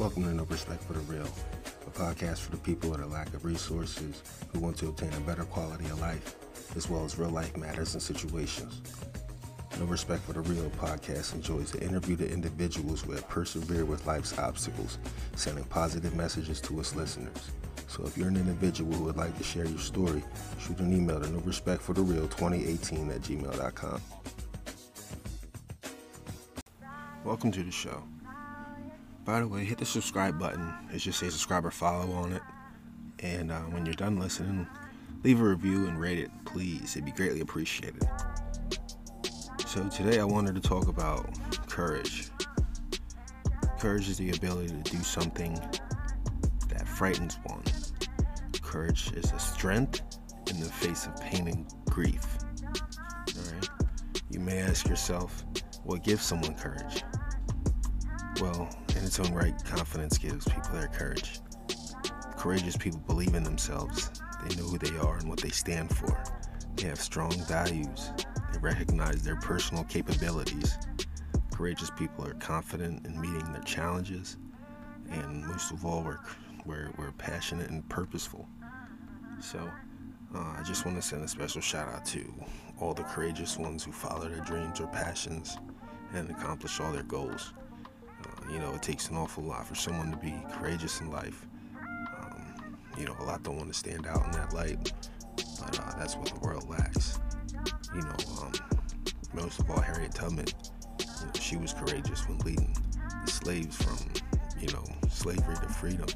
[0.00, 1.28] Welcome to No Respect for the Real,
[1.86, 5.20] a podcast for the people with a lack of resources who want to obtain a
[5.20, 6.36] better quality of life,
[6.74, 8.80] as well as real life matters and situations.
[9.78, 14.06] No Respect for the Real podcast enjoys to interview the individuals who have persevered with
[14.06, 14.96] life's obstacles,
[15.36, 17.50] sending positive messages to its listeners.
[17.86, 20.24] So if you're an individual who would like to share your story,
[20.58, 24.00] shoot an email to no respect for the real 2018 at gmail.com.
[27.22, 28.02] Welcome to the show.
[29.24, 30.72] By the way, hit the subscribe button.
[30.92, 32.42] It just says subscribe or follow on it.
[33.20, 34.66] And uh, when you're done listening,
[35.22, 36.96] leave a review and rate it, please.
[36.96, 38.02] It'd be greatly appreciated.
[39.66, 41.28] So today I wanted to talk about
[41.68, 42.30] courage.
[43.78, 45.54] Courage is the ability to do something
[46.68, 47.62] that frightens one.
[48.62, 50.02] Courage is a strength
[50.48, 52.26] in the face of pain and grief.
[52.64, 53.68] Alright?
[54.30, 55.44] You may ask yourself,
[55.84, 57.04] what gives someone courage?
[58.40, 61.40] Well, in its own right, confidence gives people their courage.
[62.38, 64.10] Courageous people believe in themselves.
[64.42, 66.24] They know who they are and what they stand for.
[66.76, 68.10] They have strong values.
[68.50, 70.78] They recognize their personal capabilities.
[71.52, 74.38] Courageous people are confident in meeting their challenges.
[75.10, 76.20] And most of all, we're,
[76.64, 78.48] we're, we're passionate and purposeful.
[79.42, 79.70] So,
[80.34, 82.32] uh, I just want to send a special shout out to
[82.78, 85.58] all the courageous ones who follow their dreams or passions
[86.14, 87.52] and accomplish all their goals.
[88.24, 91.46] Uh, you know, it takes an awful lot for someone to be courageous in life.
[92.18, 94.92] Um, you know, a lot don't want to stand out in that light,
[95.36, 97.18] but uh, that's what the world lacks.
[97.94, 98.52] You know, um,
[99.32, 100.46] most of all, Harriet Tubman,
[100.98, 102.74] you know, she was courageous when leading
[103.24, 103.98] the slaves from,
[104.60, 106.06] you know, slavery to freedom,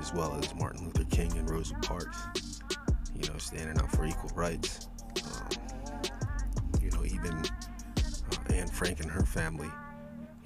[0.00, 2.18] as well as Martin Luther King and Rosa Parks,
[3.14, 4.88] you know, standing up for equal rights.
[5.24, 5.48] Um,
[6.82, 9.70] you know, even uh, Anne Frank and her family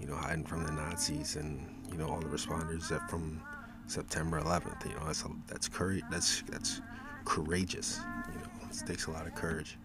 [0.01, 3.41] you know, hiding from the Nazis and you know all the responders that from
[3.87, 4.85] September 11th.
[4.89, 6.05] You know, that's a, that's courage.
[6.11, 6.81] That's that's
[7.25, 8.01] courageous.
[8.33, 9.79] You know, it takes a lot of courage.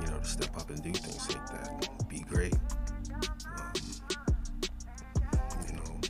[0.00, 2.08] You know, to step up and do things like that.
[2.08, 2.54] Be great.
[3.56, 3.72] Um,
[5.66, 6.00] you know,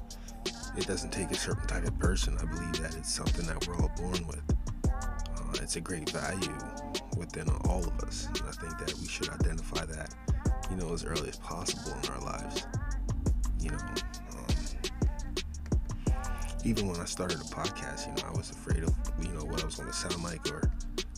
[0.76, 2.38] it doesn't take a certain type of person.
[2.38, 4.42] I believe that it's something that we're all born with.
[4.86, 6.56] Uh, it's a great value
[7.16, 10.14] within all of us, and I think that we should identify that,
[10.70, 12.64] you know, as early as possible in our lives
[16.64, 19.62] even when I started a podcast, you know, I was afraid of, you know, what
[19.62, 20.70] I was going to sound like or,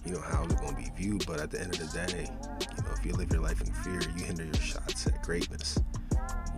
[0.05, 1.27] you know, how it was going to be viewed.
[1.27, 2.29] But at the end of the day,
[2.77, 5.79] you know, if you live your life in fear, you hinder your shots at greatness,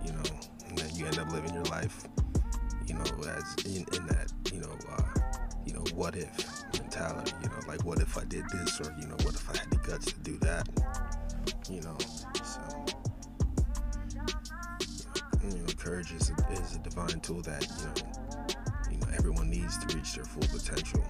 [0.05, 0.23] you know,
[0.67, 2.07] and then you end up living your life,
[2.85, 5.01] you know, as in, in that, you know, uh,
[5.65, 9.07] you know, what if mentality, you know, like what if I did this or, you
[9.07, 10.67] know, what if I had the guts to do that,
[11.69, 11.97] you know,
[12.43, 12.61] so
[15.43, 18.32] you know, courage is a, is a divine tool that you know, you know
[19.13, 21.03] everyone needs to reach their full potential.